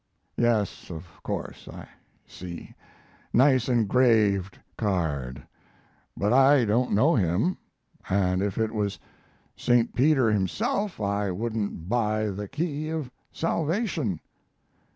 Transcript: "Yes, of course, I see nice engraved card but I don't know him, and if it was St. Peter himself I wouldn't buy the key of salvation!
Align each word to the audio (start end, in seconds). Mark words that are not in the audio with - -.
"Yes, 0.37 0.89
of 0.89 1.05
course, 1.21 1.69
I 1.71 1.87
see 2.25 2.73
nice 3.33 3.69
engraved 3.69 4.57
card 4.75 5.43
but 6.17 6.33
I 6.33 6.65
don't 6.65 6.93
know 6.93 7.13
him, 7.13 7.59
and 8.09 8.41
if 8.41 8.57
it 8.57 8.71
was 8.73 8.97
St. 9.55 9.93
Peter 9.93 10.31
himself 10.31 10.99
I 10.99 11.29
wouldn't 11.29 11.87
buy 11.87 12.29
the 12.31 12.47
key 12.47 12.89
of 12.89 13.11
salvation! 13.31 14.19